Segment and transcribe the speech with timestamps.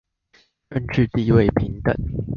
[0.71, 1.95] 政冶地位平等